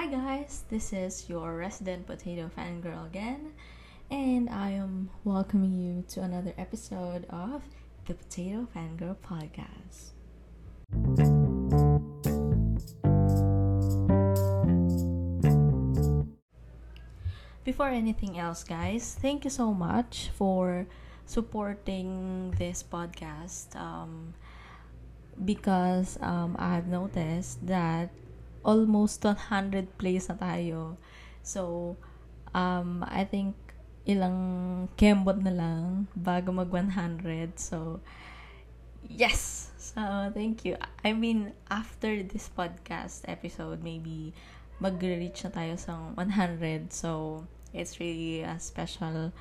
Hi 0.00 0.06
guys, 0.06 0.64
this 0.70 0.94
is 0.94 1.28
your 1.28 1.54
resident 1.58 2.06
potato 2.06 2.48
fangirl 2.56 3.04
again, 3.04 3.52
and 4.10 4.48
I 4.48 4.70
am 4.70 5.10
welcoming 5.24 5.74
you 5.76 6.04
to 6.08 6.22
another 6.22 6.54
episode 6.56 7.26
of 7.28 7.60
the 8.06 8.14
Potato 8.14 8.66
Fangirl 8.74 9.16
Podcast. 9.20 10.16
Before 17.62 17.90
anything 17.90 18.38
else, 18.38 18.64
guys, 18.64 19.18
thank 19.20 19.44
you 19.44 19.50
so 19.50 19.74
much 19.74 20.30
for 20.32 20.86
supporting 21.26 22.54
this 22.56 22.82
podcast. 22.82 23.76
Um, 23.76 24.32
because 25.44 26.18
um, 26.22 26.56
I've 26.58 26.86
noticed 26.86 27.66
that 27.66 28.08
almost 28.62 29.24
100 29.24 29.96
plays 29.96 30.28
na 30.28 30.36
tayo. 30.36 30.96
So, 31.42 31.96
um, 32.54 33.04
I 33.08 33.24
think 33.24 33.56
ilang 34.08 34.88
kembot 34.96 35.40
na 35.40 35.52
lang 35.52 36.08
bago 36.16 36.52
mag 36.52 36.68
100. 36.68 37.56
So, 37.60 38.00
yes! 39.06 39.70
So, 39.80 40.30
thank 40.32 40.64
you. 40.64 40.76
I 41.04 41.12
mean, 41.12 41.52
after 41.70 42.22
this 42.22 42.48
podcast 42.52 43.26
episode, 43.26 43.82
maybe 43.82 44.32
mag-reach 44.80 45.44
na 45.44 45.50
tayo 45.50 45.74
sa 45.76 46.14
100. 46.16 46.92
So, 46.92 47.42
it's 47.72 48.00
really 48.00 48.42
a 48.42 48.58
special 48.60 49.32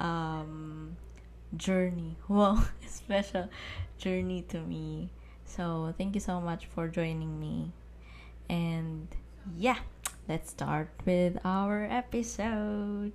um, 0.00 0.96
journey. 1.56 2.16
Wow, 2.28 2.64
special 2.86 3.48
journey 3.98 4.42
to 4.52 4.60
me. 4.60 5.10
So, 5.48 5.94
thank 5.96 6.14
you 6.14 6.20
so 6.20 6.40
much 6.40 6.66
for 6.66 6.88
joining 6.88 7.40
me. 7.40 7.72
And 8.48 9.08
yeah, 9.56 9.78
let's 10.28 10.50
start 10.50 10.88
with 11.04 11.36
our 11.44 11.86
episode. 11.90 13.12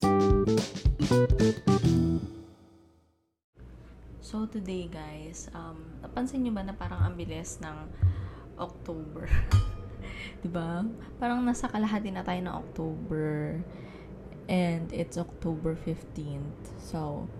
So, 4.21 4.49
today 4.49 4.89
guys, 4.89 5.45
um, 5.53 5.77
napansin 6.01 6.41
nyo 6.41 6.57
ba 6.57 6.65
na 6.65 6.73
parang 6.73 7.01
ang 7.05 7.13
bilis 7.13 7.61
ng 7.61 7.77
October? 8.57 9.29
'Di 10.41 10.49
ba? 10.49 10.81
Parang 11.21 11.45
nasa 11.45 11.69
kalahati 11.69 12.09
na 12.09 12.25
tayo 12.25 12.41
ng 12.41 12.55
October. 12.55 13.61
And 14.49 14.91
it's 14.91 15.15
October 15.15 15.77
15th. 15.77 16.75
So, 16.81 17.31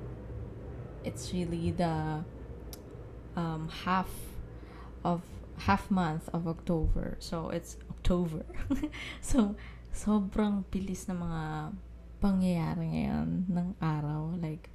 it's 1.04 1.36
really 1.36 1.76
the 1.76 2.24
um, 3.36 3.68
half 3.84 4.08
of 5.04 5.26
half 5.68 5.92
month 5.92 6.32
of 6.32 6.48
October. 6.48 7.20
So, 7.20 7.52
it's 7.52 7.76
October. 8.04 8.44
so, 9.24 9.56
sobrang 9.96 10.68
bilis 10.68 11.08
na 11.08 11.16
mga 11.16 11.72
pangyayari 12.20 12.84
ngayon 12.92 13.48
ng 13.48 13.80
araw. 13.80 14.36
Like, 14.44 14.68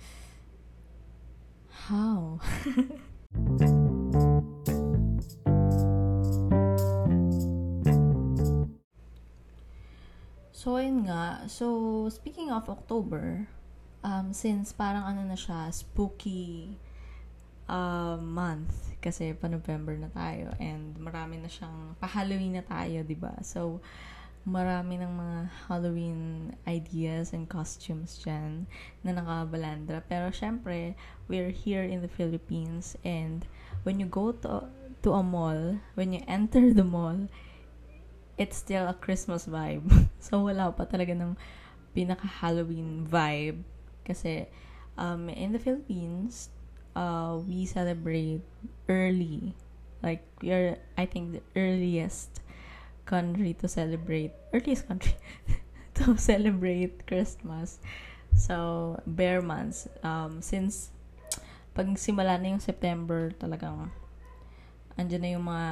how? 1.68 2.40
so, 10.56 10.80
ayun 10.80 11.04
nga. 11.04 11.44
So, 11.52 12.08
speaking 12.08 12.48
of 12.48 12.64
October, 12.72 13.44
um, 14.00 14.32
since 14.32 14.72
parang 14.72 15.04
ano 15.04 15.28
na 15.28 15.36
siya, 15.36 15.68
spooky 15.68 16.80
uh, 17.68 18.16
month 18.18 18.96
kasi 18.98 19.36
pa 19.36 19.46
November 19.46 19.94
na 19.94 20.10
tayo 20.10 20.50
and 20.58 20.98
marami 20.98 21.38
na 21.38 21.46
siyang 21.46 21.94
pa 22.02 22.08
Halloween 22.10 22.58
na 22.58 22.64
tayo, 22.66 23.06
'di 23.06 23.14
ba? 23.14 23.38
So 23.44 23.78
marami 24.48 24.96
ng 24.96 25.12
mga 25.12 25.38
Halloween 25.68 26.20
ideas 26.64 27.36
and 27.36 27.44
costumes 27.46 28.16
dyan 28.24 28.64
na 29.04 29.12
nakabalandra. 29.12 30.00
Pero 30.08 30.32
syempre, 30.32 30.96
we're 31.28 31.52
here 31.52 31.84
in 31.84 32.00
the 32.00 32.08
Philippines 32.08 32.96
and 33.04 33.44
when 33.84 34.00
you 34.00 34.08
go 34.08 34.32
to 34.32 34.64
to 35.04 35.14
a 35.14 35.22
mall, 35.22 35.78
when 35.94 36.16
you 36.16 36.24
enter 36.26 36.72
the 36.72 36.82
mall, 36.82 37.28
it's 38.40 38.56
still 38.56 38.88
a 38.88 38.96
Christmas 38.96 39.46
vibe. 39.46 39.86
so 40.24 40.42
wala 40.42 40.72
pa 40.72 40.88
talaga 40.88 41.12
ng 41.12 41.36
pinaka-Halloween 41.92 43.04
vibe 43.04 43.62
kasi 44.02 44.48
um, 44.96 45.28
in 45.28 45.52
the 45.52 45.60
Philippines, 45.60 46.50
uh, 46.98 47.38
we 47.46 47.62
celebrate 47.62 48.42
early. 48.90 49.54
Like, 50.02 50.26
we 50.42 50.50
are, 50.50 50.76
I 50.98 51.06
think, 51.06 51.38
the 51.38 51.42
earliest 51.54 52.42
country 53.06 53.54
to 53.62 53.68
celebrate, 53.68 54.34
earliest 54.52 54.88
country 54.90 55.14
to 56.02 56.18
celebrate 56.18 57.06
Christmas. 57.06 57.78
So, 58.34 58.98
bare 59.06 59.40
months. 59.42 59.86
Um, 60.02 60.42
since, 60.42 60.90
pag 61.74 61.86
simula 61.94 62.34
na 62.42 62.58
yung 62.58 62.62
September, 62.62 63.30
talagang, 63.38 63.94
andyan 64.98 65.22
na 65.22 65.30
yung 65.38 65.46
mga 65.46 65.66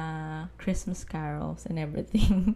Christmas 0.55 1.03
carols 1.03 1.67
and 1.67 1.75
everything. 1.75 2.55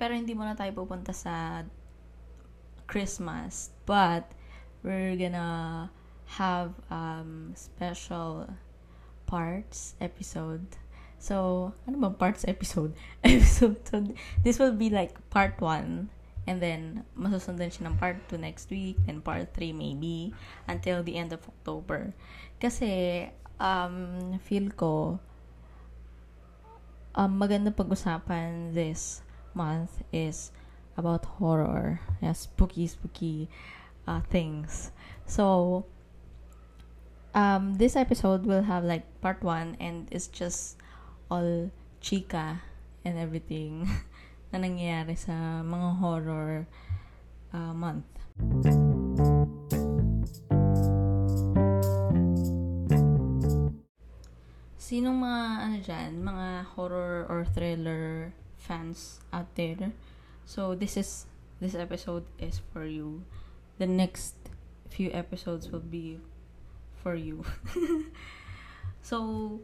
Pero 0.00 0.16
hindi 0.16 0.32
muna 0.32 0.56
tayo 0.56 0.72
pupunta 0.72 1.12
sa 1.12 1.60
Christmas, 2.90 3.70
but 3.86 4.34
we're 4.82 5.14
gonna 5.14 5.86
have 6.34 6.74
um 6.90 7.54
special 7.54 8.50
parts 9.30 9.94
episode. 10.02 10.66
So, 11.22 11.70
ano 11.86 12.02
bang 12.02 12.16
parts 12.18 12.42
episode? 12.50 12.98
episode. 13.22 13.78
So, 13.86 14.02
this 14.42 14.58
will 14.58 14.74
be 14.74 14.90
like 14.90 15.14
part 15.30 15.54
1. 15.62 16.10
And 16.48 16.58
then, 16.58 17.04
masusundan 17.14 17.70
siya 17.70 17.92
ng 17.92 17.96
part 18.00 18.18
2 18.26 18.40
next 18.40 18.72
week. 18.72 18.96
And 19.06 19.22
part 19.22 19.52
3 19.52 19.76
maybe. 19.76 20.32
Until 20.64 21.04
the 21.04 21.20
end 21.20 21.36
of 21.36 21.44
October. 21.44 22.16
Kasi, 22.56 23.28
um, 23.60 24.40
feel 24.40 24.72
ko, 24.72 25.20
um, 27.14 27.36
maganda 27.36 27.68
pag-usapan 27.68 28.72
this 28.72 29.20
month 29.52 30.00
is 30.08 30.56
about 31.00 31.24
horror, 31.40 32.04
yeah, 32.20 32.36
spooky, 32.36 32.84
spooky 32.86 33.48
uh, 34.04 34.20
things. 34.28 34.92
So, 35.24 35.86
um, 37.32 37.80
this 37.80 37.96
episode 37.96 38.44
will 38.44 38.62
have 38.68 38.84
like 38.84 39.08
part 39.24 39.40
one, 39.42 39.80
and 39.80 40.06
it's 40.12 40.28
just 40.28 40.76
all 41.32 41.72
chica 42.04 42.60
and 43.04 43.16
everything 43.16 43.88
na 44.52 44.60
nangyayari 44.60 45.16
sa 45.16 45.64
mga 45.64 45.88
horror 46.04 46.68
uh, 47.56 47.72
month. 47.72 48.04
Sinong 54.76 55.22
mga 55.22 55.42
ano 55.64 55.76
dyan, 55.80 56.10
mga 56.20 56.46
horror 56.74 57.24
or 57.30 57.46
thriller 57.46 58.34
fans 58.58 59.22
out 59.32 59.46
there? 59.54 59.94
So 60.50 60.74
this 60.74 60.98
is 60.98 61.30
this 61.62 61.78
episode 61.78 62.26
is 62.42 62.58
for 62.74 62.82
you. 62.82 63.22
The 63.78 63.86
next 63.86 64.34
few 64.90 65.06
episodes 65.14 65.70
will 65.70 65.86
be 65.86 66.18
for 67.06 67.14
you. 67.14 67.46
so 69.06 69.62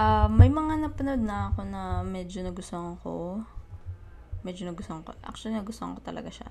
uh, 0.00 0.32
may 0.32 0.48
mga 0.48 0.80
napanood 0.80 1.20
na 1.20 1.52
ako 1.52 1.68
na 1.68 2.00
medyo 2.00 2.40
nagustuhan 2.40 2.96
ko. 3.04 3.44
Medyo 4.48 4.64
nagustuhan 4.64 5.04
ko. 5.04 5.12
Actually, 5.20 5.60
nagustuhan 5.60 5.92
ko 5.92 6.00
talaga 6.00 6.32
siya. 6.32 6.48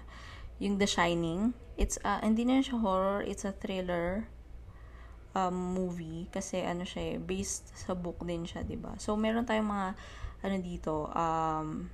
Yung 0.62 0.78
The 0.78 0.86
Shining. 0.86 1.58
It's, 1.82 1.98
uh, 2.06 2.22
hindi 2.22 2.46
na 2.46 2.62
siya 2.62 2.78
horror. 2.78 3.26
It's 3.26 3.42
a 3.42 3.58
thriller 3.58 4.30
um, 5.34 5.74
movie. 5.74 6.30
Kasi, 6.30 6.62
ano 6.62 6.86
siya 6.86 7.18
eh, 7.18 7.18
based 7.18 7.74
sa 7.74 7.98
book 7.98 8.22
din 8.22 8.46
siya, 8.46 8.62
ba 8.62 8.70
diba? 8.70 8.92
So, 9.02 9.18
meron 9.18 9.50
tayong 9.50 9.66
mga, 9.66 9.88
ano 10.46 10.56
dito, 10.62 11.10
um, 11.10 11.90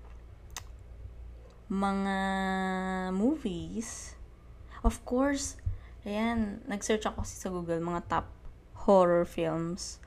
mga 1.69 2.17
movies, 3.13 4.13
of 4.85 5.01
course, 5.01 5.57
ayan, 6.06 6.62
nag-search 6.69 7.09
ako 7.09 7.25
sa 7.25 7.50
Google, 7.50 7.81
mga 7.81 8.06
top 8.06 8.27
horror 8.85 9.25
films 9.25 9.97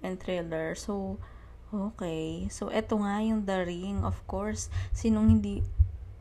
and 0.00 0.16
thriller. 0.16 0.72
So, 0.72 1.20
okay. 1.68 2.48
So, 2.48 2.72
eto 2.72 2.96
nga 3.04 3.20
yung 3.20 3.44
The 3.44 3.68
Ring, 3.68 4.00
of 4.00 4.16
course. 4.24 4.72
Sinong 4.96 5.36
hindi, 5.36 5.60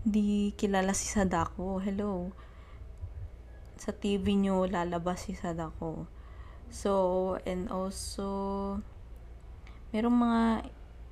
hindi 0.03 0.51
kilala 0.59 0.91
si 0.91 1.07
Sadako? 1.07 1.79
Hello. 1.79 2.35
Sa 3.79 3.95
TV 3.95 4.35
nyo, 4.35 4.67
lalabas 4.67 5.27
si 5.27 5.33
Sadako. 5.35 6.11
So, 6.67 6.91
and 7.47 7.71
also, 7.71 8.27
merong 9.95 10.17
mga 10.19 10.41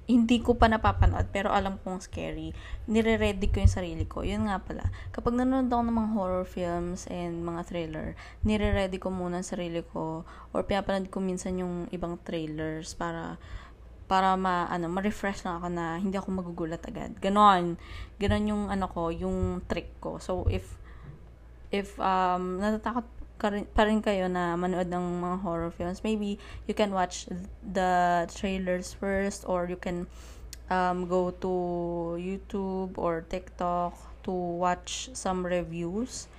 hindi 0.04 0.44
ko 0.44 0.60
pa 0.60 0.68
napapanood, 0.68 1.32
pero 1.32 1.48
alam 1.56 1.80
kong 1.80 2.04
scary. 2.04 2.52
Nire-ready 2.92 3.48
ko 3.48 3.64
yung 3.64 3.72
sarili 3.72 4.04
ko. 4.04 4.28
Yun 4.28 4.52
nga 4.52 4.60
pala. 4.60 4.92
Kapag 5.16 5.32
nanonood 5.32 5.72
ako 5.72 5.84
ng 5.88 5.96
mga 5.96 6.12
horror 6.12 6.46
films 6.48 7.08
and 7.08 7.48
mga 7.48 7.62
thriller, 7.64 8.08
nire-ready 8.44 9.00
ko 9.00 9.08
muna 9.08 9.40
ang 9.40 9.48
sarili 9.48 9.80
ko 9.96 10.28
or 10.52 10.68
pinapanood 10.68 11.08
ko 11.08 11.24
minsan 11.24 11.56
yung 11.56 11.88
ibang 11.96 12.20
trailers 12.28 12.92
para 13.00 13.40
para 14.04 14.36
ma 14.36 14.68
ano 14.68 14.92
ma-refresh 14.92 15.48
na 15.48 15.58
ako 15.58 15.68
na 15.72 15.96
hindi 15.96 16.20
ako 16.20 16.30
magugulat 16.36 16.84
agad. 16.84 17.16
Ganon. 17.24 17.80
Ganon 18.20 18.44
yung 18.44 18.64
ano 18.68 18.92
ko, 18.92 19.08
yung 19.08 19.64
trick 19.72 19.96
ko. 20.04 20.20
So 20.20 20.44
if 20.52 20.76
if 21.72 21.96
um 22.04 22.60
natatakot 22.60 23.08
pa 23.42 23.84
rin 23.84 24.00
kayo 24.00 24.32
na 24.32 24.56
manood 24.56 24.88
ng 24.88 25.20
mga 25.20 25.38
horror 25.44 25.72
films, 25.74 26.00
maybe 26.04 26.40
you 26.64 26.74
can 26.74 26.96
watch 26.96 27.28
the 27.60 28.24
trailers 28.32 28.96
first 28.96 29.44
or 29.44 29.68
you 29.68 29.76
can 29.76 30.08
um, 30.72 31.08
go 31.12 31.32
to 31.44 31.52
YouTube 32.16 32.96
or 32.96 33.26
TikTok 33.28 33.94
to 34.24 34.32
watch 34.32 35.12
some 35.12 35.44
reviews. 35.44 36.32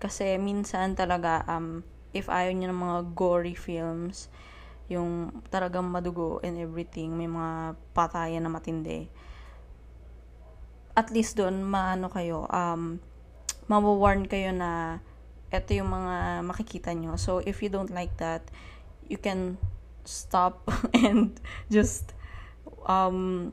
Kasi 0.00 0.40
minsan 0.40 0.96
talaga, 0.96 1.46
um, 1.46 1.84
if 2.10 2.26
ayaw 2.26 2.50
nyo 2.50 2.66
ng 2.72 2.80
mga 2.80 2.98
gory 3.14 3.54
films, 3.54 4.26
yung 4.90 5.30
talagang 5.54 5.86
madugo 5.86 6.42
and 6.42 6.58
everything, 6.58 7.14
may 7.14 7.30
mga 7.30 7.78
patayan 7.94 8.42
na 8.42 8.50
matindi. 8.50 9.06
At 10.98 11.14
least 11.14 11.38
doon, 11.38 11.62
maano 11.62 12.10
kayo, 12.10 12.50
um, 12.50 12.98
mawawarn 13.70 14.26
kayo 14.26 14.50
na 14.50 14.98
ito 15.50 15.70
yung 15.74 15.90
mga 15.90 16.46
makikita 16.46 16.94
nyo. 16.94 17.18
So, 17.18 17.42
if 17.42 17.62
you 17.62 17.68
don't 17.68 17.90
like 17.90 18.14
that, 18.22 18.46
you 19.10 19.18
can 19.18 19.58
stop 20.06 20.62
and 20.94 21.34
just 21.68 22.14
um, 22.86 23.52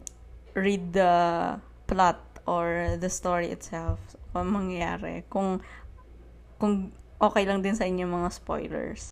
read 0.54 0.94
the 0.94 1.58
plot 1.90 2.22
or 2.46 2.96
the 3.02 3.10
story 3.10 3.50
itself. 3.50 4.00
Kung 4.32 4.54
mangyayari. 4.54 5.26
Kung, 5.28 5.60
kung 6.62 6.94
okay 7.18 7.44
lang 7.50 7.66
din 7.66 7.74
sa 7.74 7.90
inyo 7.90 8.06
mga 8.06 8.30
spoilers. 8.30 9.10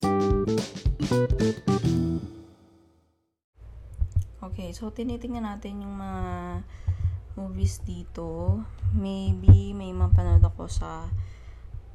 Okay, 4.46 4.70
so 4.72 4.94
tinitingnan 4.94 5.44
natin 5.44 5.82
yung 5.82 5.98
mga 5.98 6.24
movies 7.36 7.82
dito. 7.84 8.62
Maybe 8.96 9.74
may 9.76 9.92
mapanood 9.92 10.46
ako 10.46 10.70
sa 10.70 11.10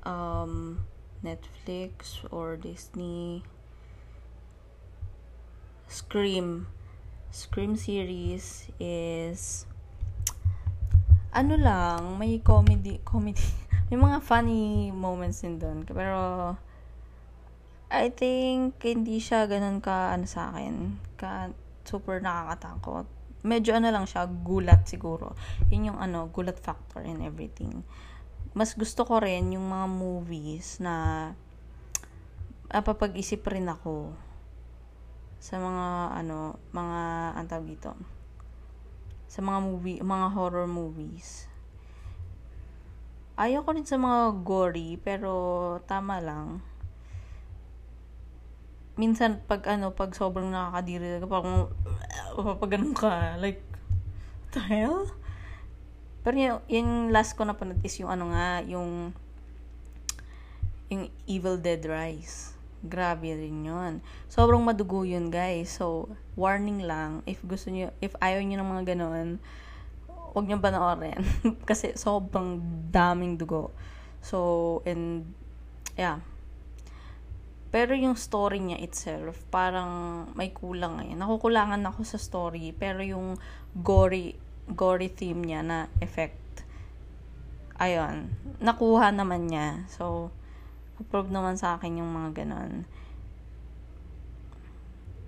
um, 0.05 0.85
Netflix 1.25 2.25
or 2.31 2.57
Disney. 2.57 3.43
Scream. 5.89 6.67
Scream 7.31 7.77
series 7.77 8.67
is 8.81 9.67
ano 11.31 11.55
lang, 11.55 12.19
may 12.19 12.43
comedy, 12.43 12.99
comedy, 13.07 13.39
may 13.91 13.99
mga 13.99 14.19
funny 14.19 14.91
moments 14.91 15.47
din 15.47 15.63
doon. 15.63 15.87
Pero, 15.87 16.19
I 17.91 18.11
think, 18.11 18.83
hindi 18.83 19.23
siya 19.23 19.47
ganun 19.47 19.79
ka, 19.79 20.11
ano 20.11 20.27
sa 20.27 20.51
akin, 20.51 20.99
ka, 21.15 21.55
super 21.87 22.19
nakakatakot. 22.19 23.07
Medyo 23.47 23.79
ano 23.79 23.95
lang 23.95 24.11
siya, 24.11 24.27
gulat 24.27 24.91
siguro. 24.91 25.39
Yun 25.71 25.95
yung 25.95 25.99
ano, 26.03 26.27
gulat 26.35 26.59
factor 26.59 27.07
and 27.07 27.23
everything 27.23 27.87
mas 28.51 28.75
gusto 28.75 29.07
ko 29.07 29.23
rin 29.23 29.55
yung 29.55 29.71
mga 29.71 29.87
movies 29.87 30.83
na 30.83 30.95
napapag-isip 32.71 33.47
rin 33.47 33.71
ako 33.71 34.11
sa 35.41 35.57
mga 35.57 35.87
ano, 36.21 36.61
mga 36.75 37.01
ang 37.39 37.65
dito. 37.65 37.95
Sa 39.31 39.41
mga 39.41 39.59
movie, 39.63 39.99
mga 40.03 40.27
horror 40.35 40.67
movies. 40.67 41.47
Ayaw 43.41 43.65
ko 43.65 43.73
rin 43.73 43.87
sa 43.87 43.97
mga 43.97 44.43
gory, 44.45 45.01
pero 45.01 45.33
tama 45.89 46.21
lang. 46.21 46.61
Minsan, 49.01 49.41
pag 49.49 49.65
ano, 49.65 49.97
pag 49.97 50.13
sobrang 50.13 50.53
nakakadiri, 50.53 51.25
parang, 51.25 51.73
pag 52.61 52.71
ganun 52.71 52.93
ka, 52.93 53.41
like, 53.41 53.65
the 54.53 54.61
hell? 54.61 55.09
Pero 56.21 56.37
yung, 56.37 56.61
yung 56.69 56.91
last 57.09 57.33
ko 57.33 57.49
na 57.49 57.57
napanood 57.57 57.81
is 57.81 57.97
yung 57.97 58.13
ano 58.13 58.33
nga, 58.33 58.61
yung 58.69 59.17
yung 60.91 61.07
Evil 61.25 61.57
Dead 61.57 61.81
Rise. 61.87 62.53
Grabe 62.83 63.37
rin 63.37 63.63
yun. 63.63 64.03
Sobrang 64.27 64.61
madugo 64.61 65.07
yun, 65.07 65.31
guys. 65.31 65.79
So, 65.79 66.11
warning 66.35 66.83
lang, 66.83 67.23
if 67.25 67.39
gusto 67.47 67.71
niyo 67.71 67.95
if 68.03 68.17
ayaw 68.19 68.43
niyo 68.43 68.59
ng 68.61 68.71
mga 68.75 68.85
ganon, 68.97 69.39
huwag 70.35 70.47
niyo 70.51 70.59
panoorin. 70.59 71.23
Kasi 71.69 71.95
sobrang 71.95 72.59
daming 72.91 73.39
dugo. 73.39 73.71
So, 74.21 74.81
and, 74.85 75.31
yeah. 75.95 76.21
Pero 77.71 77.95
yung 77.95 78.19
story 78.19 78.59
niya 78.59 78.83
itself, 78.83 79.39
parang 79.47 80.27
may 80.35 80.51
kulang 80.51 80.99
ngayon. 80.99 81.23
Nakukulangan 81.23 81.87
ako 81.87 82.03
sa 82.03 82.19
story, 82.19 82.75
pero 82.75 82.99
yung 82.99 83.39
gory 83.79 84.35
gory 84.75 85.11
theme 85.11 85.43
niya 85.43 85.61
na 85.63 85.79
effect. 86.03 86.39
Ayun. 87.81 88.31
Nakuha 88.61 89.11
naman 89.15 89.49
niya. 89.49 89.89
So, 89.89 90.31
approve 91.01 91.33
naman 91.33 91.57
sa 91.57 91.81
akin 91.81 92.05
yung 92.05 92.13
mga 92.13 92.45
ganon. 92.45 92.85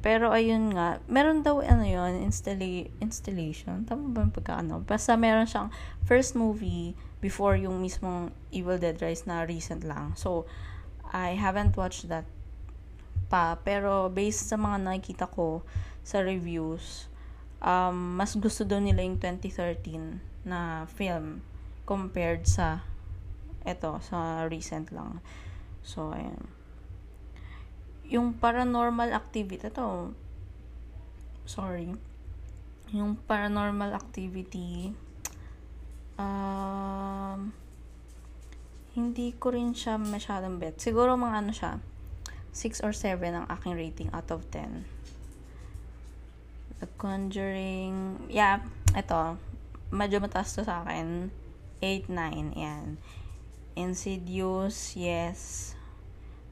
Pero 0.03 0.35
ayun 0.35 0.75
nga, 0.75 0.99
meron 1.07 1.47
daw 1.47 1.63
ano 1.63 1.87
yun, 1.87 2.27
installa- 2.27 2.91
installation. 2.99 3.87
Tama 3.87 4.11
ba 4.11 4.27
yung 4.27 4.35
pagkaano? 4.35 4.83
Basta 4.83 5.15
meron 5.15 5.47
siyang 5.47 5.71
first 6.03 6.35
movie 6.35 6.99
before 7.23 7.55
yung 7.55 7.79
mismong 7.79 8.35
Evil 8.51 8.83
Dead 8.83 8.99
Rise 8.99 9.31
na 9.31 9.47
recent 9.47 9.87
lang. 9.87 10.19
So, 10.19 10.45
I 11.15 11.39
haven't 11.39 11.79
watched 11.79 12.11
that 12.11 12.27
pa. 13.31 13.63
Pero 13.63 14.11
based 14.11 14.51
sa 14.51 14.59
mga 14.59 14.83
nakikita 14.83 15.31
ko 15.31 15.63
sa 16.03 16.19
reviews, 16.19 17.07
um, 17.63 18.19
mas 18.19 18.35
gusto 18.35 18.67
daw 18.67 18.83
nila 18.83 19.07
yung 19.07 19.17
2013 19.17 20.19
na 20.43 20.85
film 20.91 21.41
compared 21.87 22.45
sa 22.45 22.83
eto, 23.63 24.03
sa 24.03 24.51
recent 24.51 24.91
lang. 24.91 25.23
So, 25.87 26.11
ayan. 26.11 26.51
Yung 28.11 28.35
paranormal 28.37 29.15
activity, 29.15 29.71
to 29.71 30.13
sorry, 31.47 31.95
yung 32.93 33.17
paranormal 33.25 33.97
activity, 33.97 34.93
um, 36.21 37.51
hindi 38.93 39.33
ko 39.41 39.57
rin 39.57 39.73
siya 39.73 39.97
masyadong 39.97 40.61
bet. 40.61 40.77
Siguro 40.77 41.17
mga 41.17 41.37
ano 41.41 41.53
siya, 41.57 41.81
6 42.53 42.85
or 42.85 42.93
7 42.93 43.33
ang 43.33 43.47
aking 43.49 43.73
rating 43.73 44.09
out 44.13 44.29
of 44.29 44.45
10. 44.53 44.92
The 46.83 46.91
Conjuring, 46.99 48.27
yeah, 48.27 48.59
ito, 48.99 49.39
medyo 49.95 50.19
mataas 50.19 50.59
to 50.59 50.67
sa 50.67 50.83
akin. 50.83 51.31
8-9, 51.79 52.59
yan. 52.59 52.99
Insidious, 53.79 54.99
yes. 54.99 55.73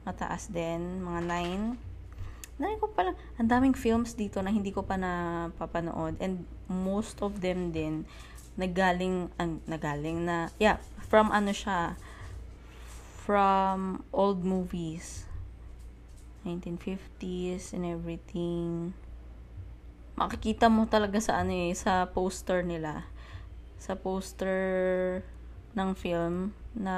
Mataas 0.07 0.47
din, 0.47 1.03
mga 1.03 1.27
9. 1.27 2.63
Nari 2.63 2.79
ko 2.79 2.87
pala, 2.95 3.11
ang 3.35 3.51
daming 3.51 3.75
films 3.75 4.15
dito 4.15 4.39
na 4.39 4.55
hindi 4.55 4.71
ko 4.71 4.87
pa 4.87 4.95
napapanood. 4.95 6.15
And 6.23 6.47
most 6.71 7.19
of 7.19 7.43
them 7.43 7.75
din, 7.75 8.07
nagaling, 8.55 9.35
ang, 9.35 9.59
nagaling 9.67 10.23
na, 10.23 10.47
yeah, 10.63 10.79
from 11.11 11.27
ano 11.35 11.51
siya, 11.51 11.99
from 13.27 14.07
old 14.15 14.47
movies. 14.47 15.27
1950s 16.47 17.75
and 17.75 17.83
everything 17.83 18.95
makikita 20.21 20.69
mo 20.69 20.85
talaga 20.85 21.17
sa 21.17 21.41
ano 21.41 21.49
eh, 21.49 21.73
sa 21.73 22.05
poster 22.13 22.61
nila. 22.61 23.09
Sa 23.81 23.97
poster 23.97 24.59
ng 25.73 25.97
film 25.97 26.53
na 26.77 26.95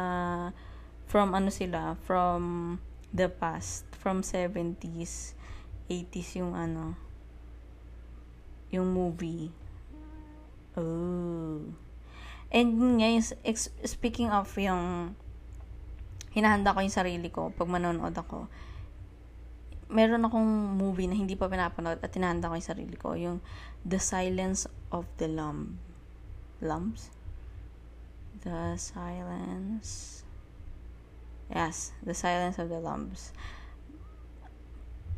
from 1.07 1.31
ano 1.31 1.47
sila, 1.47 1.95
from 2.03 2.75
the 3.13 3.29
past, 3.29 3.85
from 3.95 4.25
70s, 4.25 5.37
80s 5.87 6.41
yung 6.41 6.57
ano, 6.57 6.97
yung 8.73 8.89
movie. 8.89 9.53
Oh. 10.73 11.61
And 12.49 12.69
ngayon, 12.97 13.21
speaking 13.85 14.33
of 14.33 14.49
yung 14.57 15.13
hinahanda 16.33 16.73
ko 16.73 16.81
yung 16.81 16.93
sarili 16.93 17.29
ko 17.29 17.53
pag 17.53 17.69
manonood 17.69 18.17
ako, 18.17 18.49
meron 19.89 20.23
akong 20.23 20.77
movie 20.77 21.07
na 21.07 21.15
hindi 21.17 21.35
pa 21.35 21.51
pinapanood 21.51 21.99
at 21.99 22.11
tinahanda 22.11 22.51
ko 22.51 22.55
yung 22.55 22.69
sarili 22.71 22.95
ko. 22.95 23.15
Yung 23.15 23.43
The 23.83 23.99
Silence 23.99 24.67
of 24.91 25.07
the 25.17 25.27
Lamb. 25.27 25.79
Lambs? 26.63 27.11
The 28.43 28.75
Silence... 28.79 30.21
Yes, 31.51 31.91
The 32.01 32.15
Silence 32.15 32.57
of 32.57 32.71
the 32.71 32.79
Lambs. 32.79 33.35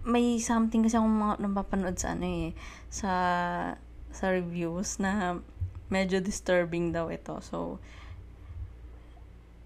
May 0.05 0.37
something 0.41 0.83
kasi 0.83 0.97
akong 0.97 1.15
mga 1.15 1.35
napapanood 1.41 1.97
sa 1.97 2.13
ano 2.13 2.25
eh, 2.25 2.49
sa 2.89 3.11
sa 4.13 4.25
reviews 4.29 5.01
na 5.01 5.39
medyo 5.89 6.21
disturbing 6.21 6.91
daw 6.93 7.09
ito. 7.09 7.39
So, 7.41 7.79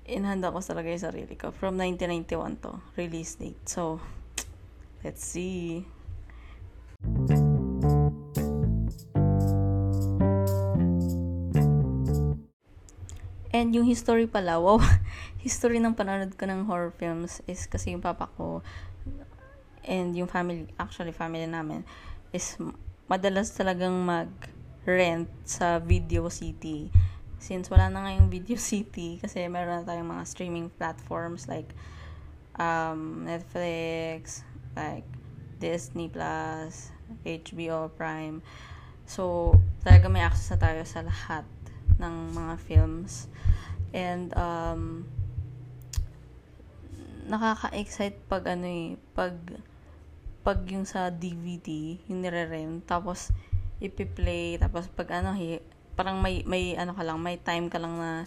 inhanda 0.10 0.50
ko 0.50 0.60
talaga 0.60 0.90
yung 0.90 1.06
sarili 1.06 1.36
ko. 1.38 1.54
From 1.54 1.78
1991 1.78 2.64
to, 2.66 2.82
release 2.98 3.38
date. 3.38 3.62
So, 3.70 4.02
let's 5.04 5.24
see. 5.24 5.86
And 13.50 13.74
yung 13.76 13.90
history 13.90 14.30
pala, 14.30 14.62
wow, 14.62 14.80
history 15.44 15.82
ng 15.82 15.98
panonood 15.98 16.38
ko 16.38 16.46
ng 16.46 16.70
horror 16.70 16.94
films 16.96 17.42
is 17.50 17.66
kasi 17.66 17.92
yung 17.92 18.04
papa 18.04 18.30
ko 18.38 18.62
and 19.84 20.14
yung 20.14 20.30
family, 20.30 20.70
actually 20.78 21.12
family 21.12 21.50
namin, 21.50 21.84
is 22.32 22.56
madalas 23.10 23.50
talagang 23.52 23.96
mag-rent 24.06 25.28
sa 25.44 25.82
Video 25.82 26.30
City 26.30 26.94
since 27.40 27.72
wala 27.72 27.88
na 27.90 28.06
ngayong 28.06 28.30
Video 28.36 28.60
City, 28.60 29.18
kasi 29.18 29.48
meron 29.48 29.82
na 29.82 29.88
tayong 29.88 30.12
mga 30.12 30.24
streaming 30.28 30.68
platforms 30.76 31.48
like 31.48 31.72
um, 32.60 33.24
Netflix, 33.26 34.44
like 34.80 35.08
Disney 35.60 36.08
Plus, 36.08 36.96
HBO 37.28 37.92
Prime. 37.92 38.40
So, 39.04 39.52
talaga 39.84 40.08
may 40.08 40.24
access 40.24 40.56
na 40.56 40.60
tayo 40.64 40.82
sa 40.88 41.04
lahat 41.04 41.44
ng 42.00 42.16
mga 42.32 42.56
films. 42.64 43.28
And, 43.92 44.32
um, 44.40 45.04
nakaka-excite 47.28 48.24
pag 48.32 48.48
ano 48.48 48.66
eh, 48.66 48.90
pag, 49.12 49.36
pag 50.48 50.64
yung 50.72 50.88
sa 50.88 51.12
DVD, 51.12 52.00
yung 52.08 52.24
nire-rent, 52.24 52.88
tapos, 52.88 53.36
ipi-play, 53.84 54.56
tapos 54.58 54.88
pag 54.92 55.20
ano, 55.20 55.36
parang 56.00 56.24
may, 56.24 56.48
may 56.48 56.80
ano 56.80 56.96
ka 56.96 57.04
lang, 57.04 57.20
may 57.20 57.36
time 57.36 57.68
ka 57.68 57.76
lang 57.76 58.00
na 58.00 58.24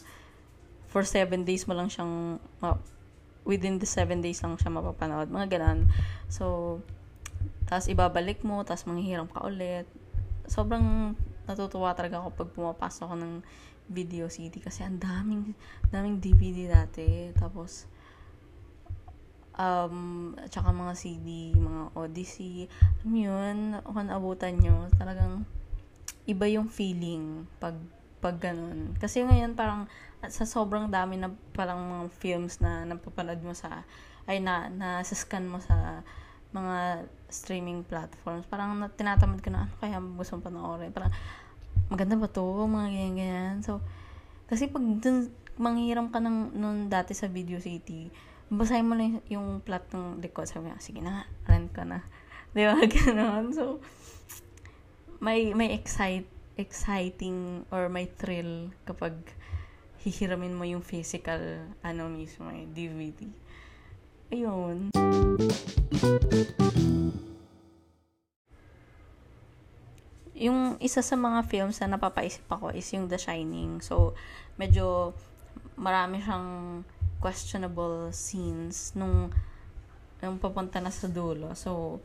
for 0.92 1.08
7 1.08 1.48
days 1.48 1.64
mo 1.64 1.72
lang 1.72 1.88
siyang, 1.88 2.36
uh, 2.60 2.76
within 3.42 3.78
the 3.78 3.88
7 3.88 4.22
days 4.22 4.42
lang 4.42 4.58
siya 4.58 4.70
mapapanood. 4.70 5.28
Mga 5.30 5.58
ganun. 5.58 5.90
So, 6.30 6.78
tapos 7.66 7.88
ibabalik 7.90 8.44
mo, 8.46 8.62
tapos 8.62 8.86
manghihiram 8.86 9.30
ka 9.30 9.42
ulit. 9.46 9.86
Sobrang 10.46 11.16
natutuwa 11.46 11.94
talaga 11.96 12.22
ako 12.22 12.28
pag 12.34 12.48
pumapasok 12.54 13.02
ako 13.10 13.14
ng 13.18 13.34
video 13.90 14.30
CD 14.30 14.62
kasi 14.62 14.86
ang 14.86 15.02
daming, 15.02 15.58
daming 15.90 16.22
DVD 16.22 16.70
dati. 16.70 17.34
Tapos, 17.34 17.90
um, 19.58 20.32
tsaka 20.48 20.70
mga 20.70 20.94
CD, 20.94 21.56
mga 21.56 21.82
Odyssey. 21.98 22.70
Alam 23.02 23.14
yun, 23.16 23.58
kung 23.82 24.08
abutan 24.08 24.56
nyo, 24.60 24.86
talagang 24.96 25.44
iba 26.24 26.46
yung 26.46 26.70
feeling 26.70 27.50
pag 27.58 27.74
pag 28.22 28.38
ganun. 28.38 28.94
Kasi 29.02 29.26
ngayon 29.26 29.58
parang 29.58 29.90
sa 30.30 30.46
sobrang 30.46 30.86
dami 30.86 31.18
na 31.18 31.34
parang 31.56 31.82
mga 31.82 32.04
films 32.22 32.62
na 32.62 32.86
napapanood 32.86 33.42
mo 33.42 33.54
sa 33.56 33.82
ay 34.30 34.38
na 34.38 34.70
na 34.70 35.02
scan 35.02 35.50
mo 35.50 35.58
sa 35.58 36.02
mga 36.52 37.08
streaming 37.32 37.82
platforms. 37.82 38.44
Parang 38.46 38.76
na, 38.76 38.92
tinatamad 38.92 39.40
ka 39.40 39.48
na 39.48 39.66
ano 39.66 39.74
kaya 39.80 39.98
gusto 39.98 40.36
mong 40.36 40.46
panoorin. 40.46 40.92
Parang 40.92 41.10
maganda 41.88 42.14
ba 42.14 42.28
to? 42.28 42.44
Mga 42.44 42.88
ganyan, 42.92 43.14
ganyan. 43.16 43.56
So, 43.64 43.80
kasi 44.46 44.68
pag 44.68 44.84
dun, 45.00 45.32
manghiram 45.56 46.12
ka 46.12 46.20
ng 46.20 46.52
nun 46.54 46.92
dati 46.92 47.16
sa 47.16 47.26
Video 47.26 47.56
City, 47.58 48.12
basahin 48.52 48.86
mo 48.86 48.94
na 48.94 49.18
yung 49.32 49.64
plot 49.64 49.96
ng 49.96 50.20
likod. 50.20 50.44
Sabi 50.44 50.68
nga, 50.68 50.78
sige 50.78 51.00
na, 51.00 51.24
rent 51.48 51.72
ka 51.72 51.88
na. 51.88 52.04
Di 52.54 52.68
ba? 52.68 52.76
Ganon. 52.92 53.56
So, 53.56 53.80
may 55.24 55.56
may 55.56 55.72
excite 55.72 56.28
exciting 56.60 57.64
or 57.72 57.88
may 57.88 58.04
thrill 58.12 58.68
kapag 58.84 59.16
hihiramin 60.02 60.54
mo 60.54 60.66
yung 60.66 60.82
physical 60.82 61.38
ano 61.82 62.10
mismo 62.10 62.50
eh, 62.50 62.66
DVD. 62.66 63.22
Ayun. 64.34 64.90
Yung 70.34 70.74
isa 70.82 71.00
sa 71.04 71.14
mga 71.14 71.46
films 71.46 71.78
na 71.78 71.94
napapaisip 71.94 72.44
ako 72.50 72.74
is 72.74 72.88
yung 72.90 73.06
The 73.06 73.20
Shining. 73.20 73.78
So, 73.78 74.18
medyo 74.58 75.14
marami 75.78 76.18
siyang 76.18 76.82
questionable 77.22 78.10
scenes 78.10 78.90
nung 78.98 79.30
nung 80.18 80.38
papunta 80.42 80.82
na 80.82 80.90
sa 80.90 81.06
dulo. 81.06 81.54
So, 81.54 82.02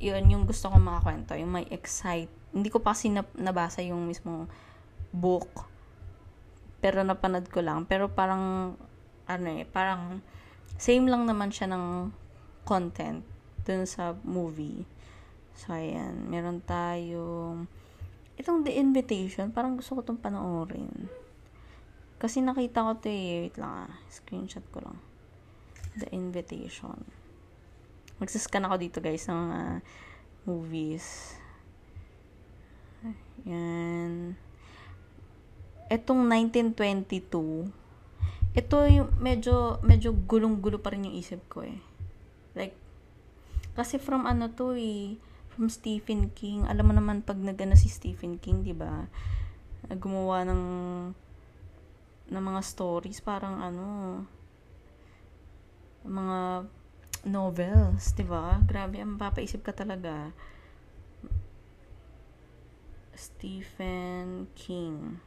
yun 0.00 0.32
yung 0.32 0.44
gusto 0.48 0.72
kong 0.72 0.84
makakwento. 0.84 1.36
Yung 1.36 1.52
may 1.52 1.68
excite 1.68 2.32
hindi 2.52 2.72
ko 2.72 2.80
pa 2.80 2.96
kasi 2.96 3.12
nabasa 3.36 3.84
yung 3.84 4.08
mismong 4.08 4.48
book. 5.12 5.68
Pero 6.78 7.02
napanood 7.02 7.50
ko 7.50 7.62
lang. 7.62 7.84
Pero 7.86 8.10
parang, 8.10 8.74
ano 9.26 9.46
eh, 9.50 9.66
parang, 9.66 10.22
same 10.78 11.10
lang 11.10 11.26
naman 11.26 11.50
siya 11.50 11.70
ng 11.74 12.14
content 12.62 13.26
dun 13.66 13.84
sa 13.84 14.14
movie. 14.22 14.86
So, 15.58 15.74
ayan. 15.74 16.30
Meron 16.30 16.62
tayong, 16.62 17.66
itong 18.38 18.62
The 18.62 18.78
Invitation, 18.78 19.50
parang 19.50 19.74
gusto 19.74 19.98
ko 19.98 20.06
itong 20.06 20.22
panoorin. 20.22 21.10
Kasi 22.18 22.42
nakita 22.42 22.82
ko 22.82 22.98
to 22.98 23.06
eh. 23.06 23.46
Wait 23.46 23.56
lang 23.58 23.86
ah. 23.86 23.92
Screenshot 24.10 24.66
ko 24.74 24.82
lang. 24.82 24.98
The 25.94 26.10
Invitation. 26.10 27.06
Magsascan 28.18 28.66
ako 28.66 28.74
dito 28.82 28.98
guys 28.98 29.30
ng 29.30 29.42
uh, 29.54 29.78
movies. 30.42 31.38
Yan. 33.46 33.77
Etong 35.88 36.20
1922, 36.28 37.72
ito 38.52 38.76
yung 38.88 39.08
medyo, 39.16 39.80
medyo 39.80 40.12
gulong-gulo 40.12 40.80
pa 40.80 40.92
rin 40.92 41.08
yung 41.08 41.16
isip 41.16 41.40
ko 41.48 41.64
eh. 41.64 41.80
Like, 42.52 42.76
kasi 43.72 43.96
from 43.96 44.28
ano 44.28 44.52
to 44.52 44.76
eh, 44.76 45.16
from 45.58 45.72
Stephen 45.72 46.30
King. 46.36 46.68
Alam 46.68 46.90
mo 46.90 46.94
naman 46.94 47.24
pag 47.24 47.40
nagana 47.40 47.74
si 47.74 47.90
Stephen 47.90 48.36
King, 48.38 48.62
di 48.62 48.76
ba? 48.76 49.08
Gumawa 49.90 50.44
ng 50.44 50.64
ng 52.28 52.44
mga 52.44 52.60
stories 52.60 53.24
parang 53.24 53.56
ano 53.56 53.84
mga 56.04 56.68
novels, 57.24 58.12
'di 58.12 58.24
ba? 58.28 58.60
Grabe, 58.62 59.00
ang 59.00 59.16
papaisip 59.16 59.64
ka 59.64 59.72
talaga. 59.72 60.30
Stephen 63.18 64.46
King. 64.54 65.18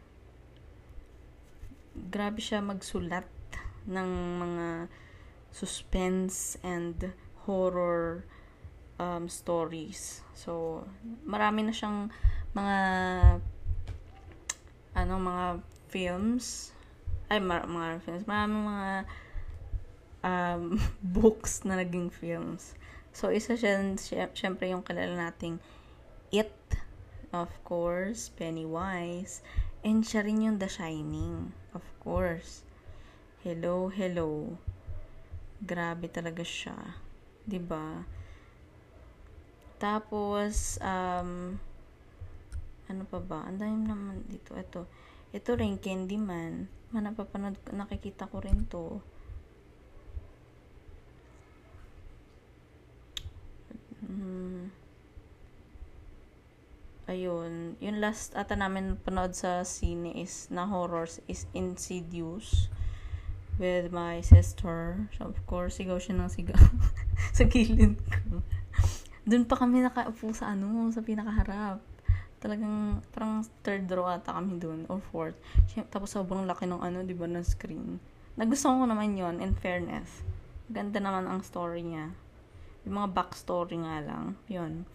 Grabe 1.92 2.40
siya 2.40 2.64
magsulat 2.64 3.28
ng 3.88 4.10
mga 4.40 4.68
suspense 5.52 6.56
and 6.64 7.12
horror 7.44 8.24
um, 9.02 9.28
stories. 9.28 10.24
So, 10.38 10.84
marami 11.28 11.68
na 11.68 11.74
siyang 11.76 12.08
mga 12.56 12.78
ano, 14.96 15.14
mga 15.20 15.46
films 15.92 16.72
ay, 17.32 17.40
mar- 17.40 17.64
mga 17.64 18.04
films, 18.04 18.28
marami 18.28 18.54
mga 18.60 18.92
um, 20.20 20.76
books 21.16 21.64
na 21.64 21.80
naging 21.80 22.12
films. 22.12 22.76
So, 23.16 23.32
isa 23.32 23.56
siya, 23.56 23.96
syempre 24.36 24.68
yung 24.68 24.84
kilala 24.84 25.32
nating 25.32 25.64
It 26.32 26.52
Of 27.32 27.64
course, 27.64 28.28
Pennywise. 28.28 29.40
And 29.88 30.04
siya 30.04 30.28
rin 30.28 30.44
yung 30.44 30.60
The 30.60 30.68
Shining. 30.68 31.56
Of 31.72 31.88
course. 32.04 32.68
Hello, 33.48 33.88
hello. 33.88 34.60
Grabe 35.64 36.12
talaga 36.12 36.44
siya. 36.44 36.76
ba 36.76 37.48
diba? 37.48 38.04
Tapos, 39.80 40.76
um, 40.84 41.56
ano 42.92 43.04
pa 43.08 43.20
ba? 43.24 43.48
Ang 43.48 43.58
dami 43.58 43.88
naman 43.88 44.28
dito. 44.28 44.52
Ito. 44.52 44.84
Ito 45.32 45.56
rin, 45.56 45.80
Candyman. 45.80 46.68
Manapapanood, 46.92 47.56
nakikita 47.72 48.28
ko 48.28 48.44
rin 48.44 48.68
to. 48.68 49.00
Ayun, 57.12 57.76
yung 57.84 58.00
last 58.00 58.32
ata 58.40 58.56
namin 58.56 58.96
panood 58.96 59.36
sa 59.36 59.68
sine 59.68 60.16
is 60.16 60.48
na 60.48 60.64
horrors 60.64 61.20
is 61.28 61.44
Insidious 61.52 62.72
with 63.60 63.92
my 63.92 64.24
sister. 64.24 65.12
So, 65.20 65.28
of 65.28 65.40
course, 65.44 65.76
sigaw 65.76 66.00
siya 66.00 66.16
ng 66.16 66.32
sigaw 66.32 66.56
sa 67.38 67.44
gilid 67.44 68.00
ko. 68.08 68.40
Doon 69.28 69.44
pa 69.44 69.60
kami 69.60 69.84
nakaupo 69.84 70.32
sa 70.32 70.56
ano, 70.56 70.88
sa 70.96 71.04
pinakaharap. 71.04 71.84
Talagang, 72.42 73.04
parang 73.14 73.44
third 73.62 73.86
row 73.92 74.08
ata 74.08 74.34
kami 74.34 74.58
doon, 74.58 74.88
or 74.88 75.04
fourth. 75.12 75.38
Tapos 75.92 76.16
sobrang 76.16 76.48
laki 76.48 76.66
ng 76.66 76.82
ano, 76.82 77.04
di 77.04 77.14
ba, 77.14 77.28
ng 77.28 77.44
screen. 77.44 78.00
Nagustuhan 78.40 78.82
ko 78.82 78.88
naman 78.88 79.20
yon 79.20 79.44
in 79.44 79.54
fairness. 79.54 80.24
Ganda 80.72 81.04
naman 81.04 81.28
ang 81.28 81.44
story 81.44 81.84
niya. 81.84 82.16
Yung 82.88 82.98
mga 82.98 83.14
backstory 83.14 83.78
nga 83.84 84.00
lang, 84.02 84.40
yon 84.48 84.88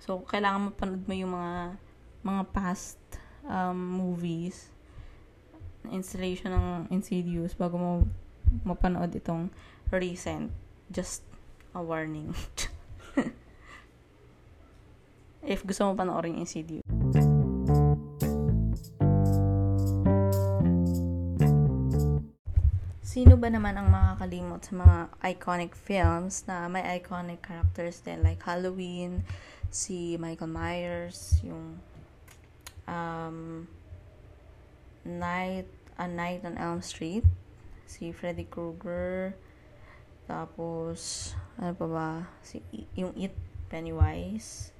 So, 0.00 0.24
kailangan 0.24 0.72
mapanood 0.72 1.04
mo 1.04 1.14
yung 1.14 1.32
mga 1.36 1.76
mga 2.20 2.42
past 2.52 3.00
um, 3.44 3.76
movies, 3.76 4.68
installation 5.88 6.52
ng 6.52 6.88
Insidious 6.92 7.56
bago 7.56 7.76
mo 7.76 8.04
mapanood 8.64 9.12
itong 9.14 9.48
recent. 9.92 10.50
Just 10.90 11.22
a 11.76 11.80
warning. 11.80 12.34
If 15.40 15.64
gusto 15.64 15.88
mo 15.88 15.96
panoorin 15.96 16.36
Insidious. 16.36 16.99
Sino 23.10 23.34
ba 23.34 23.50
naman 23.50 23.74
ang 23.74 23.90
makakalimot 23.90 24.62
sa 24.62 24.86
mga 24.86 24.98
iconic 25.34 25.74
films 25.74 26.46
na 26.46 26.70
may 26.70 26.86
iconic 26.94 27.42
characters 27.42 27.98
din 28.06 28.22
like 28.22 28.38
Halloween, 28.38 29.26
si 29.66 30.14
Michael 30.14 30.54
Myers, 30.54 31.42
yung 31.42 31.82
um, 32.86 33.66
Night, 35.02 35.66
A 35.98 36.06
Night 36.06 36.46
on 36.46 36.54
Elm 36.54 36.78
Street, 36.86 37.26
si 37.82 38.14
Freddy 38.14 38.46
Krueger, 38.46 39.34
tapos, 40.30 41.34
ano 41.58 41.74
pa 41.74 41.86
ba, 41.90 42.08
si, 42.46 42.62
yung 42.94 43.10
It, 43.18 43.34
Pennywise, 43.66 44.70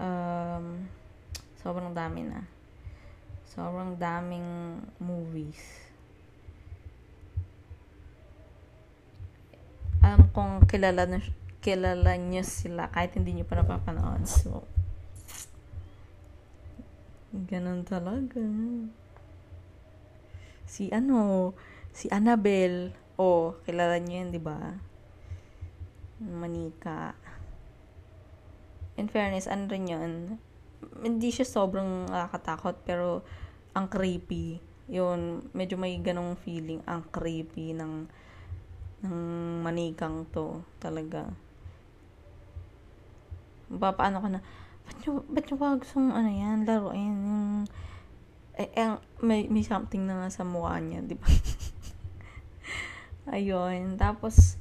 um, 0.00 0.88
sobrang 1.60 1.92
dami 1.92 2.24
na. 2.24 2.48
Sobrang 3.44 3.92
daming 4.00 4.80
movies. 4.96 5.85
Alam 10.06 10.30
kong 10.30 10.70
kilala 10.70 11.02
na 11.10 11.18
kilala 11.58 12.14
niyo 12.14 12.46
sila 12.46 12.86
kahit 12.94 13.18
hindi 13.18 13.34
niyo 13.34 13.46
pa 13.50 13.58
napapanood. 13.58 14.22
So, 14.22 14.62
ganun 17.34 17.82
talaga. 17.82 18.38
Si 20.62 20.94
ano, 20.94 21.50
si 21.90 22.06
Annabelle. 22.14 22.94
Oh, 23.18 23.58
kilala 23.66 23.98
niyo 23.98 24.22
yun, 24.22 24.30
di 24.30 24.38
ba? 24.38 24.78
Manika. 26.22 27.18
In 28.94 29.10
fairness, 29.10 29.50
ano 29.50 29.66
rin 29.66 29.90
yun? 29.90 30.12
Hindi 31.02 31.34
siya 31.34 31.48
sobrang 31.48 32.06
nakakatakot, 32.06 32.86
pero 32.86 33.26
ang 33.74 33.90
creepy. 33.90 34.62
Yun, 34.86 35.50
medyo 35.50 35.74
may 35.74 35.98
ganong 35.98 36.38
feeling, 36.38 36.78
ang 36.86 37.02
creepy 37.10 37.74
ng 37.74 38.06
ng 39.04 39.16
manikang 39.66 40.30
to 40.30 40.62
talaga 40.78 41.34
papaano 43.66 44.22
ka 44.22 44.30
na 44.30 44.40
ba't 44.86 44.96
nyo, 45.02 45.26
ba't 45.26 45.44
nyo 45.50 45.56
ba 45.58 45.74
gustong 45.74 46.14
ano 46.14 46.30
yan, 46.30 46.62
laruin 46.62 47.18
yung 47.26 47.66
eh, 48.56 48.72
eh, 48.72 48.96
may, 49.20 49.44
may 49.52 49.60
something 49.60 50.08
na 50.08 50.24
nga 50.24 50.28
sa 50.32 50.40
mukha 50.40 50.80
niya, 50.80 51.04
di 51.04 51.12
ba? 51.12 51.28
Ayun. 53.36 54.00
Tapos, 54.00 54.56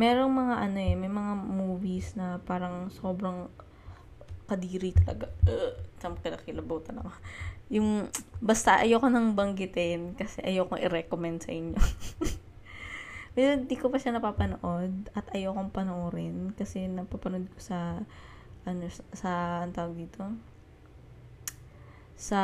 merong 0.00 0.32
mga 0.32 0.54
ano 0.64 0.78
eh, 0.80 0.96
may 0.96 1.12
mga 1.12 1.32
movies 1.44 2.16
na 2.16 2.40
parang 2.40 2.88
sobrang 2.88 3.52
kadiri 4.48 4.96
talaga. 4.96 5.28
Uh, 5.44 5.76
Sam 6.00 6.16
kilakilabutan 6.16 7.04
ako. 7.04 7.12
Yung, 7.68 8.08
basta 8.40 8.80
ayoko 8.80 9.12
nang 9.12 9.36
banggitin 9.36 10.16
kasi 10.16 10.40
ayoko 10.40 10.80
i-recommend 10.80 11.44
sa 11.44 11.52
inyo. 11.52 11.76
Pero 13.34 13.58
hindi 13.58 13.74
ko 13.74 13.90
pa 13.90 13.98
siya 13.98 14.14
napapanood 14.14 15.10
at 15.10 15.26
ayokong 15.34 15.74
panoorin 15.74 16.54
kasi 16.54 16.86
napapanood 16.86 17.50
ko 17.50 17.58
sa 17.58 17.98
ano 18.62 18.86
sa 19.10 19.62
ang 19.66 19.74
tawag 19.74 20.06
dito? 20.06 20.22
Sa 22.14 22.40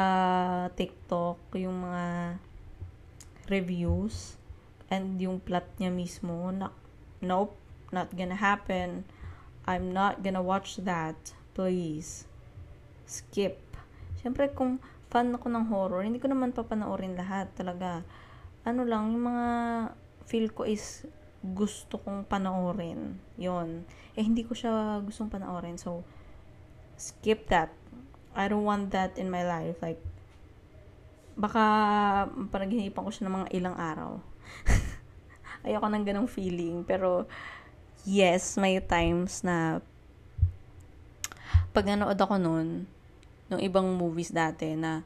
TikTok 0.74 1.54
yung 1.54 1.86
mga 1.86 2.36
reviews 3.46 4.34
and 4.90 5.14
yung 5.22 5.38
plot 5.38 5.66
niya 5.78 5.94
mismo 5.94 6.50
na 6.50 6.74
nope 7.22 7.54
not 7.94 8.10
gonna 8.14 8.38
happen. 8.38 9.06
I'm 9.70 9.94
not 9.94 10.26
gonna 10.26 10.42
watch 10.42 10.82
that. 10.82 11.18
Please 11.54 12.26
skip. 13.06 13.62
Syempre 14.18 14.50
kung 14.50 14.82
fan 15.10 15.34
ako 15.34 15.46
ng 15.54 15.70
horror 15.70 16.02
hindi 16.02 16.18
ko 16.18 16.26
naman 16.26 16.50
papanoorin 16.50 17.14
lahat 17.14 17.50
talaga. 17.54 18.02
Ano 18.66 18.82
lang 18.82 19.14
yung 19.14 19.30
mga 19.30 19.48
feel 20.30 20.46
ko 20.54 20.62
is 20.62 21.02
gusto 21.42 21.98
kong 21.98 22.22
panoorin. 22.30 23.18
yon 23.34 23.82
Eh, 24.14 24.22
hindi 24.22 24.46
ko 24.46 24.54
siya 24.54 25.02
gustong 25.02 25.26
panoorin. 25.26 25.74
So, 25.74 26.06
skip 26.94 27.50
that. 27.50 27.74
I 28.30 28.46
don't 28.46 28.62
want 28.62 28.94
that 28.94 29.18
in 29.18 29.26
my 29.26 29.42
life. 29.42 29.82
Like, 29.82 29.98
baka 31.34 31.64
panaghinipan 32.54 33.02
ko 33.02 33.10
siya 33.10 33.26
ng 33.26 33.36
mga 33.42 33.48
ilang 33.58 33.74
araw. 33.74 34.22
Ayoko 35.66 35.88
ng 35.90 36.06
ganong 36.06 36.30
feeling. 36.30 36.86
Pero, 36.86 37.26
yes, 38.06 38.54
may 38.54 38.78
times 38.78 39.42
na 39.42 39.82
pag 41.74 41.90
nanood 41.90 42.20
ako 42.20 42.38
noon, 42.38 42.86
ng 43.50 43.60
ibang 43.66 43.88
movies 43.98 44.30
dati 44.30 44.78
na 44.78 45.02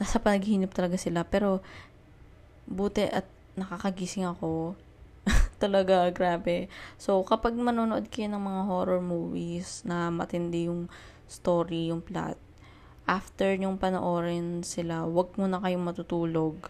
nasa 0.00 0.18
panaginip 0.18 0.74
talaga 0.74 0.98
sila. 0.98 1.22
Pero, 1.22 1.62
buti 2.66 3.06
at 3.06 3.35
nakakagising 3.56 4.28
ako. 4.28 4.76
Talaga, 5.62 6.12
grabe. 6.12 6.68
So, 7.00 7.24
kapag 7.26 7.56
manonood 7.56 8.12
kayo 8.12 8.30
ng 8.30 8.42
mga 8.44 8.62
horror 8.68 9.02
movies 9.02 9.82
na 9.82 10.12
matindi 10.12 10.70
yung 10.70 10.86
story, 11.26 11.90
yung 11.90 12.04
plot, 12.04 12.38
after 13.08 13.54
nyong 13.56 13.80
panoorin 13.80 14.62
sila, 14.62 15.06
wag 15.06 15.34
muna 15.38 15.58
kayong 15.62 15.86
matutulog. 15.86 16.68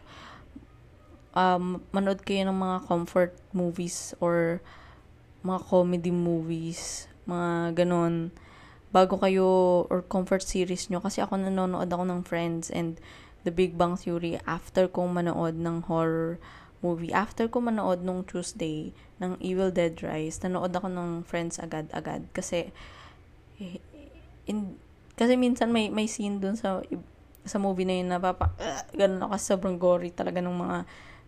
Um, 1.37 1.85
manood 1.93 2.25
kayo 2.25 2.49
ng 2.49 2.57
mga 2.57 2.79
comfort 2.89 3.37
movies 3.53 4.17
or 4.25 4.65
mga 5.45 5.61
comedy 5.69 6.13
movies, 6.13 7.11
mga 7.29 7.85
ganon, 7.85 8.33
bago 8.89 9.21
kayo, 9.21 9.85
or 9.93 10.01
comfort 10.01 10.41
series 10.41 10.89
nyo. 10.89 11.05
Kasi 11.05 11.21
ako 11.21 11.37
nanonood 11.37 11.89
ako 11.93 12.05
ng 12.09 12.21
Friends 12.25 12.73
and 12.73 12.97
The 13.45 13.53
Big 13.53 13.77
Bang 13.77 13.95
Theory 14.01 14.41
after 14.49 14.89
kong 14.89 15.13
manood 15.13 15.61
ng 15.61 15.87
horror 15.87 16.41
movie. 16.81 17.13
After 17.13 17.49
ko 17.49 17.61
manood 17.61 18.05
nung 18.05 18.25
Tuesday 18.25 18.93
ng 19.21 19.41
Evil 19.41 19.73
Dead 19.73 19.97
Rise, 20.01 20.41
nanood 20.45 20.73
ako 20.77 20.93
ng 20.93 21.25
Friends 21.25 21.57
agad-agad 21.61 22.29
kasi 22.37 22.73
in, 24.45 24.77
kasi 25.17 25.35
minsan 25.41 25.73
may 25.73 25.89
may 25.89 26.05
scene 26.05 26.37
dun 26.41 26.61
sa 26.61 26.85
sa 27.47 27.57
movie 27.57 27.89
na 27.89 27.95
yun 27.97 28.09
na 28.13 28.21
papa 28.21 28.53
uh, 28.59 28.83
ganun 28.93 29.23
ako 29.25 29.35
sobrang 29.39 29.79
gory 29.81 30.13
talaga 30.13 30.43
ng 30.43 30.53
mga 30.53 30.79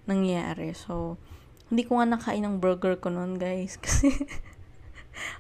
nangyayari. 0.09 0.73
So, 0.73 1.21
hindi 1.69 1.85
ko 1.85 2.01
nga 2.01 2.09
nakain 2.09 2.43
ng 2.43 2.57
burger 2.59 2.97
ko 2.97 3.13
noon, 3.13 3.37
guys. 3.37 3.77
Kasi, 3.85 4.09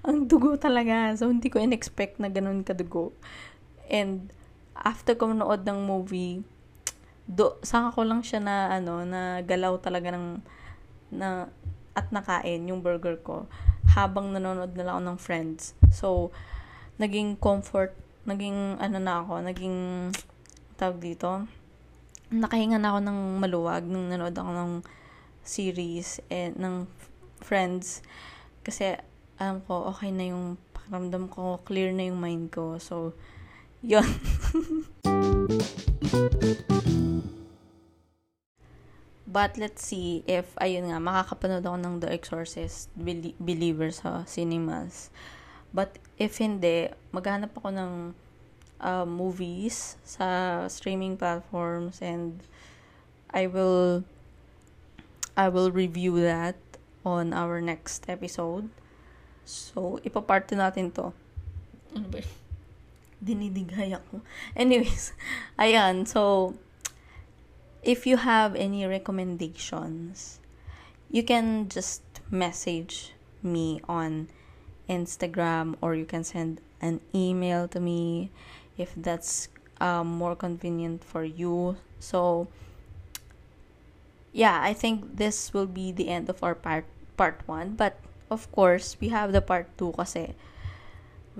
ang 0.05 0.29
dugo 0.29 0.61
talaga. 0.61 1.16
So, 1.16 1.33
hindi 1.33 1.49
ko 1.49 1.59
in-expect 1.59 2.21
na 2.21 2.29
ganun 2.29 2.62
kadugo. 2.62 3.16
And, 3.88 4.29
after 4.77 5.16
ko 5.16 5.33
manood 5.33 5.64
ng 5.64 5.88
movie, 5.88 6.44
do, 7.28 7.60
saka 7.60 7.92
ko 7.92 8.08
lang 8.08 8.24
siya 8.24 8.40
na, 8.40 8.56
ano, 8.72 9.04
na 9.04 9.44
galaw 9.44 9.76
talaga 9.78 10.16
ng, 10.16 10.40
na, 11.12 11.52
at 11.92 12.08
nakain 12.08 12.64
yung 12.64 12.80
burger 12.80 13.20
ko 13.20 13.44
habang 13.92 14.32
nanonood 14.32 14.72
na 14.72 14.84
lang 14.88 14.94
ako 14.96 15.02
ng 15.04 15.18
friends. 15.20 15.76
So, 15.92 16.32
naging 16.96 17.36
comfort, 17.36 17.92
naging, 18.24 18.80
ano 18.80 18.96
na 18.96 19.20
ako, 19.20 19.44
naging, 19.44 19.76
tawag 20.80 20.98
dito, 21.04 21.44
nakahinga 22.32 22.76
na 22.80 22.96
ako 22.96 22.98
ng 23.04 23.18
maluwag 23.40 23.84
nung 23.84 24.08
nanood 24.08 24.36
ako 24.36 24.50
ng 24.52 24.72
series 25.44 26.20
and 26.28 26.56
ng 26.60 26.84
friends. 27.40 28.04
Kasi 28.60 29.00
alam 29.40 29.64
ko 29.64 29.88
okay 29.88 30.12
na 30.12 30.28
yung 30.28 30.60
pakiramdam 30.76 31.32
ko 31.32 31.64
clear 31.64 31.90
na 31.96 32.04
yung 32.12 32.20
mind 32.20 32.52
ko. 32.52 32.76
So 32.76 33.16
yon 33.80 34.04
But 39.28 39.60
let's 39.60 39.84
see 39.84 40.24
if, 40.24 40.56
ayun 40.56 40.88
nga, 40.88 40.96
makakapanood 40.96 41.60
ako 41.60 41.78
ng 41.84 41.94
The 42.00 42.08
Exorcist 42.08 42.88
Believer 43.36 43.92
sa 43.92 44.24
cinemas. 44.24 45.12
But 45.68 46.00
if 46.16 46.40
hindi, 46.40 46.88
maghanap 47.12 47.52
ako 47.52 47.68
ng 47.76 47.92
uh, 48.80 49.04
movies 49.04 50.00
sa 50.00 50.64
streaming 50.72 51.20
platforms 51.20 52.00
and 52.00 52.40
I 53.28 53.44
will 53.44 54.08
I 55.36 55.52
will 55.52 55.70
review 55.70 56.18
that 56.24 56.56
on 57.04 57.36
our 57.36 57.60
next 57.60 58.08
episode. 58.08 58.72
So, 59.44 60.00
ipaparte 60.02 60.56
natin 60.56 60.90
to. 60.96 61.12
Ano 61.94 62.08
ba 62.08 62.24
Dinidighay 63.22 63.92
ako. 63.94 64.24
Anyways, 64.56 65.12
ayan. 65.62 66.08
So, 66.08 66.54
if 67.88 68.07
you 68.07 68.18
have 68.18 68.55
any 68.55 68.85
recommendations, 68.85 70.40
you 71.11 71.22
can 71.22 71.70
just 71.70 72.03
message 72.31 73.14
me 73.42 73.81
on 73.88 74.29
Instagram 74.90 75.74
or 75.81 75.94
you 75.94 76.05
can 76.05 76.22
send 76.22 76.61
an 76.83 77.01
email 77.14 77.66
to 77.66 77.81
me 77.81 78.31
if 78.77 78.92
that's 78.94 79.48
um, 79.81 80.07
more 80.07 80.37
convenient 80.37 81.03
for 81.03 81.24
you. 81.24 81.79
So, 81.98 82.48
yeah, 84.35 84.61
I 84.61 84.74
think 84.74 85.16
this 85.16 85.55
will 85.55 85.66
be 85.66 85.90
the 85.90 86.11
end 86.11 86.29
of 86.29 86.44
our 86.44 86.55
part 86.55 86.85
part 87.16 87.40
1, 87.48 87.81
but 87.81 87.96
of 88.29 88.53
course, 88.53 88.98
we 89.01 89.09
have 89.09 89.33
the 89.33 89.40
part 89.40 89.64
2 89.79 89.96
kasi 89.96 90.37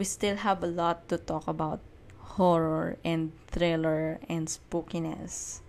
we 0.01 0.05
still 0.09 0.41
have 0.41 0.65
a 0.65 0.67
lot 0.67 1.13
to 1.13 1.19
talk 1.19 1.45
about 1.45 1.85
horror 2.41 2.97
and 3.05 3.37
thriller 3.53 4.17
and 4.33 4.49
spookiness. 4.49 5.61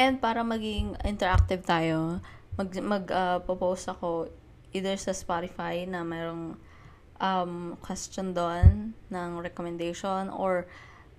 And 0.00 0.16
para 0.16 0.40
maging 0.40 0.96
interactive 1.04 1.60
tayo, 1.68 2.24
mag, 2.56 2.72
mag 2.80 3.04
uh, 3.12 3.38
post 3.44 3.84
ako 3.84 4.32
either 4.72 4.96
sa 4.96 5.12
Spotify 5.12 5.84
na 5.84 6.00
mayroong 6.00 6.56
um, 7.20 7.76
question 7.84 8.32
doon 8.32 8.96
ng 9.12 9.30
recommendation 9.44 10.32
or 10.32 10.64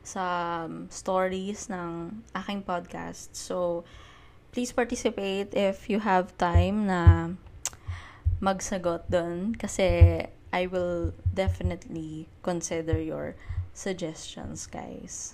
sa 0.02 0.66
um, 0.66 0.90
stories 0.90 1.70
ng 1.70 2.26
aking 2.34 2.66
podcast. 2.66 3.38
So, 3.38 3.86
please 4.50 4.74
participate 4.74 5.54
if 5.54 5.86
you 5.86 6.02
have 6.02 6.34
time 6.42 6.90
na 6.90 7.32
magsagot 8.42 9.06
doon 9.14 9.54
kasi 9.54 10.26
I 10.54 10.68
will 10.68 11.14
definitely 11.34 12.28
consider 12.44 13.00
your 13.00 13.36
suggestions, 13.74 14.68
guys. 14.68 15.34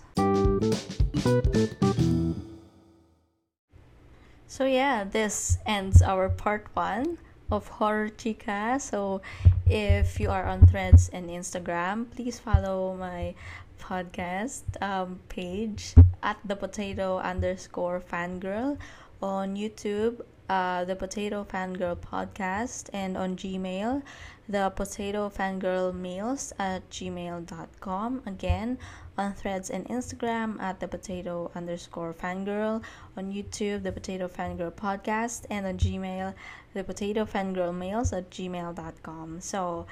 So 4.47 4.65
yeah, 4.65 5.03
this 5.03 5.57
ends 5.65 6.01
our 6.01 6.29
part 6.29 6.67
1 6.73 7.17
of 7.51 7.67
Horror 7.67 8.09
Chica. 8.09 8.77
So 8.79 9.21
if 9.65 10.19
you 10.19 10.29
are 10.29 10.45
on 10.45 10.65
Threads 10.65 11.09
and 11.13 11.29
Instagram, 11.29 12.09
please 12.09 12.39
follow 12.39 12.95
my 12.95 13.35
podcast 13.79 14.63
um, 14.81 15.19
page 15.29 15.93
at 16.23 16.37
the 16.45 16.55
potato 16.55 17.19
underscore 17.19 18.01
fangirl 18.01 18.77
on 19.21 19.55
YouTube, 19.55 20.21
uh, 20.49 20.85
the 20.85 20.95
Potato 20.95 21.45
Fangirl 21.51 21.97
Podcast, 21.97 22.89
and 22.93 23.17
on 23.17 23.35
Gmail, 23.35 24.01
the 24.47 24.71
Potato 24.75 25.29
Fangirl 25.29 25.93
Mails 25.93 26.53
at 26.57 26.89
gmail.com. 26.89 28.21
Again, 28.25 28.77
on 29.17 29.33
threads 29.33 29.69
and 29.69 29.85
Instagram 29.87 30.61
at 30.61 30.79
the 30.79 30.87
potato 30.87 31.51
underscore 31.55 32.13
fangirl, 32.13 32.81
on 33.17 33.33
YouTube, 33.33 33.83
the 33.83 33.91
potato 33.91 34.27
fangirl 34.27 34.71
podcast, 34.71 35.45
and 35.49 35.65
on 35.65 35.77
Gmail, 35.77 36.33
the 36.73 36.83
potato 36.83 37.25
fangirl 37.25 37.75
mails 37.75 38.13
at 38.13 38.29
gmail.com. 38.29 39.41
So, 39.41 39.87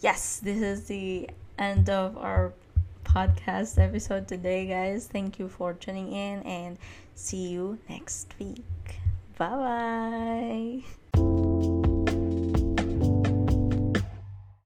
yes, 0.00 0.38
this 0.38 0.62
is 0.62 0.84
the 0.84 1.28
end 1.58 1.90
of 1.90 2.16
our 2.16 2.52
podcast 3.04 3.78
episode 3.82 4.28
today, 4.28 4.66
guys. 4.66 5.06
Thank 5.06 5.38
you 5.38 5.48
for 5.48 5.74
tuning 5.74 6.12
in 6.12 6.42
and 6.42 6.78
see 7.14 7.48
you 7.48 7.78
next 7.88 8.32
week. 8.38 9.01
Bye 9.42 9.56
bye. 9.56 11.01